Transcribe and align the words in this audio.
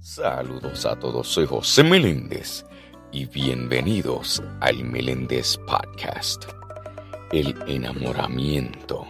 Saludos 0.00 0.86
a 0.86 0.96
todos, 0.96 1.26
soy 1.26 1.44
José 1.44 1.82
Meléndez 1.82 2.64
y 3.10 3.26
bienvenidos 3.26 4.40
al 4.60 4.84
Meléndez 4.84 5.58
Podcast. 5.66 6.44
El 7.32 7.52
enamoramiento, 7.66 9.04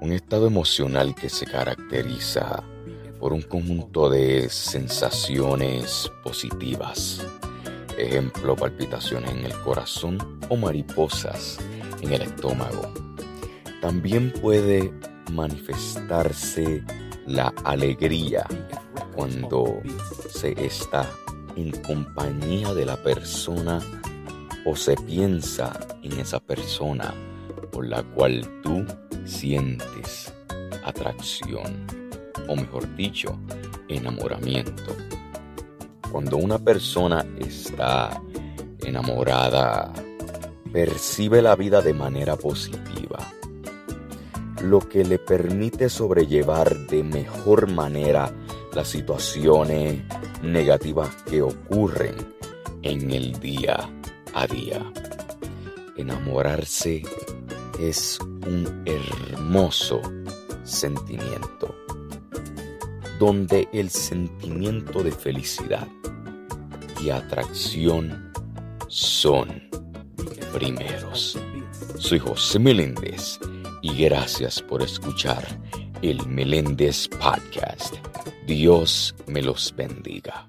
un 0.00 0.14
estado 0.14 0.46
emocional 0.46 1.14
que 1.14 1.28
se 1.28 1.44
caracteriza 1.44 2.64
por 3.20 3.34
un 3.34 3.42
conjunto 3.42 4.08
de 4.08 4.48
sensaciones 4.48 6.10
positivas. 6.24 7.24
Ejemplo, 7.98 8.56
palpitaciones 8.56 9.30
en 9.32 9.44
el 9.44 9.54
corazón 9.60 10.40
o 10.48 10.56
mariposas 10.56 11.58
en 12.00 12.14
el 12.14 12.22
estómago. 12.22 12.90
También 13.82 14.32
puede 14.32 14.94
manifestarse 15.30 16.82
la 17.26 17.52
alegría 17.64 18.46
cuando 19.16 19.80
se 20.30 20.52
está 20.64 21.10
en 21.56 21.70
compañía 21.70 22.74
de 22.74 22.84
la 22.84 22.96
persona 23.02 23.80
o 24.66 24.76
se 24.76 24.94
piensa 24.94 25.72
en 26.02 26.20
esa 26.20 26.38
persona 26.38 27.14
por 27.72 27.86
la 27.86 28.02
cual 28.02 28.46
tú 28.62 28.84
sientes 29.24 30.32
atracción 30.84 31.86
o 32.46 32.54
mejor 32.54 32.94
dicho, 32.94 33.38
enamoramiento. 33.88 34.94
Cuando 36.12 36.36
una 36.36 36.58
persona 36.58 37.24
está 37.38 38.20
enamorada, 38.84 39.92
percibe 40.72 41.42
la 41.42 41.56
vida 41.56 41.80
de 41.80 41.94
manera 41.94 42.36
positiva, 42.36 43.18
lo 44.62 44.80
que 44.80 45.04
le 45.04 45.18
permite 45.18 45.88
sobrellevar 45.88 46.86
de 46.86 47.02
mejor 47.02 47.70
manera 47.70 48.30
las 48.76 48.88
situaciones 48.88 50.02
negativas 50.42 51.08
que 51.22 51.40
ocurren 51.40 52.14
en 52.82 53.10
el 53.10 53.32
día 53.40 53.90
a 54.34 54.46
día. 54.46 54.84
Enamorarse 55.96 57.02
es 57.80 58.18
un 58.20 58.84
hermoso 58.84 60.02
sentimiento, 60.62 61.74
donde 63.18 63.66
el 63.72 63.88
sentimiento 63.88 65.02
de 65.02 65.10
felicidad 65.10 65.88
y 67.02 67.08
atracción 67.08 68.30
son 68.88 69.70
primeros. 70.52 71.38
Soy 71.96 72.18
José 72.18 72.58
Meléndez 72.58 73.40
y 73.80 74.04
gracias 74.04 74.60
por 74.60 74.82
escuchar 74.82 75.46
el 76.02 76.26
Meléndez 76.26 77.08
Podcast. 77.08 77.94
Dios 78.46 79.14
me 79.26 79.42
los 79.42 79.74
bendiga. 79.76 80.48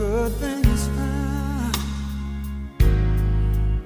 Good 0.00 0.32
things 0.36 0.86
found. 0.96 1.76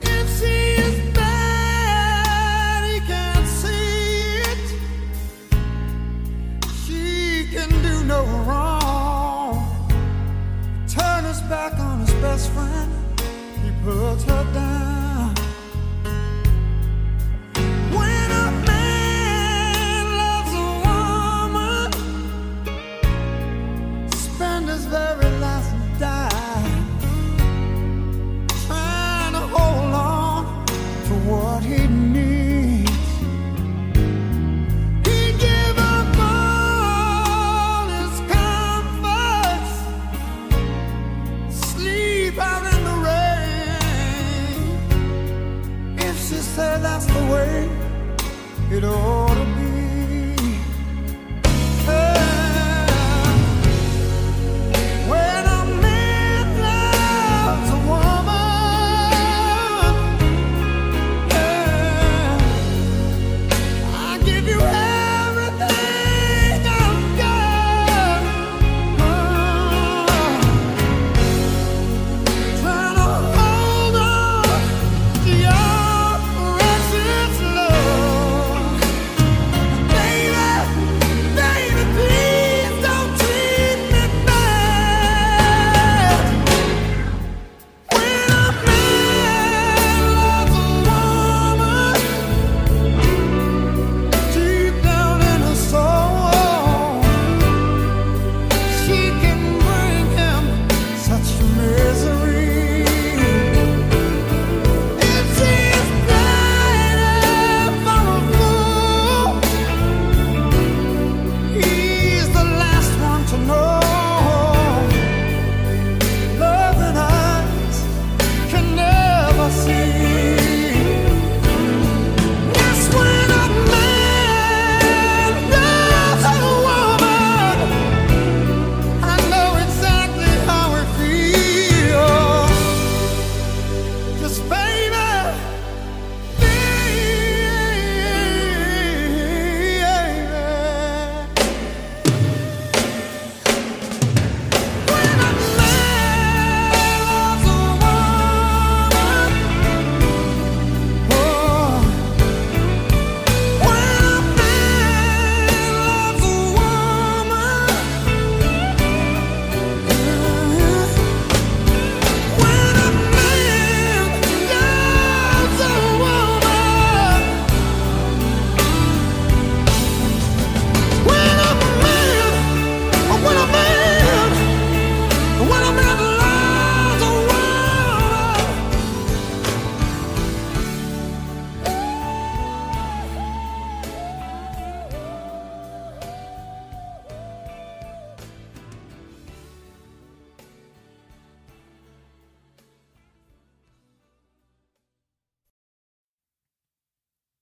If 0.00 0.38
she 0.38 0.54
is 0.86 0.96
bad, 1.12 2.84
he 2.88 3.00
can't 3.00 3.48
see 3.48 4.42
it. 4.52 4.66
She 6.84 7.48
can 7.52 7.70
do 7.82 8.04
no 8.04 8.22
wrong. 8.46 9.56
Turn 10.86 11.24
his 11.24 11.40
back 11.42 11.78
on 11.80 11.98
his 12.00 12.14
best 12.22 12.52
friend, 12.52 12.92
he 13.64 13.70
puts 13.84 14.22
her 14.22 14.44
down. 14.54 14.93